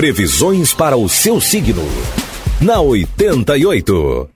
Previsões 0.00 0.72
para 0.72 0.96
o 0.96 1.10
seu 1.10 1.42
signo. 1.42 1.86
Na 2.58 2.80
88. 2.80 4.30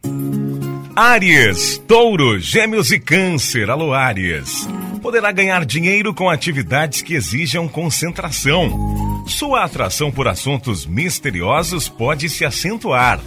Áries, 0.95 1.83
Touro, 1.89 2.39
Gêmeos 2.39 2.93
e 2.93 3.01
Câncer. 3.01 3.71
Alô, 3.71 3.95
Áries. 3.95 4.69
Poderá 5.01 5.33
ganhar 5.33 5.65
dinheiro 5.65 6.13
com 6.13 6.29
atividades 6.29 7.01
que 7.01 7.15
exijam 7.15 7.67
concentração. 7.67 9.25
Sua 9.27 9.65
atração 9.65 10.13
por 10.13 10.29
assuntos 10.29 10.85
misteriosos 10.85 11.89
pode 11.89 12.29
se 12.29 12.45
acentuar. 12.45 13.19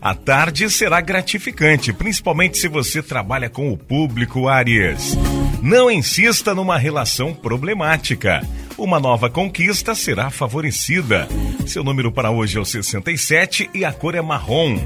A 0.00 0.14
tarde 0.14 0.70
será 0.70 1.00
gratificante, 1.00 1.92
principalmente 1.92 2.58
se 2.58 2.68
você 2.68 3.02
trabalha 3.02 3.50
com 3.50 3.72
o 3.72 3.76
público, 3.76 4.46
Áries. 4.46 5.18
Não 5.60 5.90
insista 5.90 6.54
numa 6.54 6.78
relação 6.78 7.34
problemática. 7.34 8.40
Uma 8.78 8.98
nova 8.98 9.28
conquista 9.28 9.94
será 9.94 10.30
favorecida. 10.30 11.28
Seu 11.66 11.84
número 11.84 12.10
para 12.10 12.30
hoje 12.30 12.58
é 12.58 12.60
o 12.60 12.64
67 12.64 13.70
e 13.74 13.84
a 13.84 13.92
cor 13.92 14.14
é 14.14 14.22
marrom. 14.22 14.78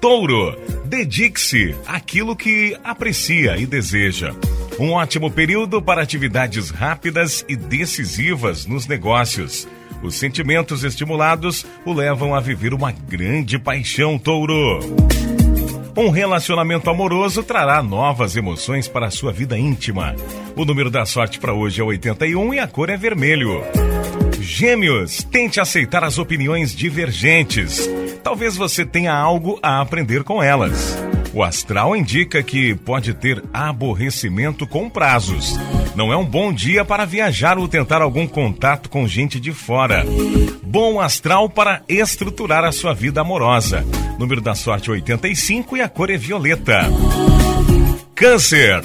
Touro, 0.00 0.58
dedique-se 0.86 1.74
àquilo 1.86 2.34
que 2.34 2.76
aprecia 2.82 3.56
e 3.58 3.66
deseja. 3.66 4.34
Um 4.78 4.92
ótimo 4.92 5.30
período 5.30 5.82
para 5.82 6.02
atividades 6.02 6.70
rápidas 6.70 7.44
e 7.46 7.54
decisivas 7.54 8.64
nos 8.64 8.86
negócios. 8.86 9.68
Os 10.02 10.14
sentimentos 10.14 10.82
estimulados 10.82 11.66
o 11.84 11.92
levam 11.92 12.34
a 12.34 12.40
viver 12.40 12.72
uma 12.72 12.90
grande 12.90 13.58
paixão, 13.58 14.18
Touro. 14.18 14.80
Um 15.96 16.08
relacionamento 16.08 16.88
amoroso 16.88 17.42
trará 17.42 17.82
novas 17.82 18.36
emoções 18.36 18.86
para 18.86 19.06
a 19.06 19.10
sua 19.10 19.32
vida 19.32 19.58
íntima. 19.58 20.14
O 20.56 20.64
número 20.64 20.90
da 20.90 21.04
sorte 21.04 21.38
para 21.38 21.52
hoje 21.52 21.80
é 21.80 21.84
81 21.84 22.54
e 22.54 22.58
a 22.60 22.66
cor 22.66 22.90
é 22.90 22.96
vermelho. 22.96 23.62
Gêmeos, 24.40 25.24
tente 25.24 25.60
aceitar 25.60 26.04
as 26.04 26.18
opiniões 26.18 26.74
divergentes. 26.74 27.88
Talvez 28.22 28.56
você 28.56 28.84
tenha 28.84 29.12
algo 29.12 29.58
a 29.62 29.80
aprender 29.80 30.22
com 30.22 30.42
elas. 30.42 31.09
O 31.32 31.44
astral 31.44 31.94
indica 31.94 32.42
que 32.42 32.74
pode 32.74 33.14
ter 33.14 33.42
aborrecimento 33.52 34.66
com 34.66 34.90
prazos. 34.90 35.56
Não 35.94 36.12
é 36.12 36.16
um 36.16 36.24
bom 36.24 36.52
dia 36.52 36.84
para 36.84 37.04
viajar 37.04 37.56
ou 37.56 37.68
tentar 37.68 38.02
algum 38.02 38.26
contato 38.26 38.90
com 38.90 39.06
gente 39.06 39.38
de 39.38 39.52
fora. 39.52 40.04
Bom 40.62 41.00
astral 41.00 41.48
para 41.48 41.82
estruturar 41.88 42.64
a 42.64 42.72
sua 42.72 42.92
vida 42.92 43.20
amorosa. 43.20 43.84
Número 44.18 44.40
da 44.40 44.54
sorte 44.54 44.90
85 44.90 45.76
e 45.76 45.80
a 45.80 45.88
cor 45.88 46.10
é 46.10 46.16
violeta. 46.16 46.80
Câncer. 48.14 48.82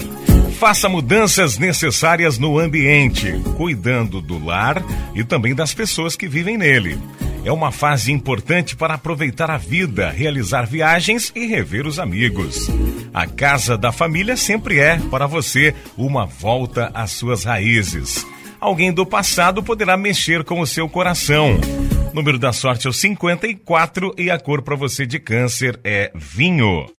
Faça 0.58 0.88
mudanças 0.88 1.58
necessárias 1.58 2.38
no 2.38 2.58
ambiente, 2.58 3.30
cuidando 3.58 4.22
do 4.22 4.42
lar 4.42 4.82
e 5.14 5.22
também 5.22 5.54
das 5.54 5.74
pessoas 5.74 6.16
que 6.16 6.26
vivem 6.26 6.56
nele. 6.56 6.98
É 7.46 7.52
uma 7.52 7.70
fase 7.70 8.10
importante 8.10 8.74
para 8.74 8.94
aproveitar 8.94 9.52
a 9.52 9.56
vida, 9.56 10.10
realizar 10.10 10.66
viagens 10.66 11.30
e 11.32 11.46
rever 11.46 11.86
os 11.86 12.00
amigos. 12.00 12.68
A 13.14 13.24
casa 13.24 13.78
da 13.78 13.92
família 13.92 14.36
sempre 14.36 14.80
é, 14.80 14.98
para 14.98 15.28
você, 15.28 15.72
uma 15.96 16.26
volta 16.26 16.90
às 16.92 17.12
suas 17.12 17.44
raízes. 17.44 18.26
Alguém 18.58 18.92
do 18.92 19.06
passado 19.06 19.62
poderá 19.62 19.96
mexer 19.96 20.42
com 20.42 20.58
o 20.58 20.66
seu 20.66 20.88
coração. 20.88 21.56
Número 22.12 22.36
da 22.36 22.52
sorte 22.52 22.88
é 22.88 22.90
o 22.90 22.92
54 22.92 24.12
e 24.18 24.28
a 24.28 24.40
cor 24.40 24.60
para 24.62 24.74
você 24.74 25.06
de 25.06 25.20
câncer 25.20 25.78
é 25.84 26.10
vinho. 26.16 26.95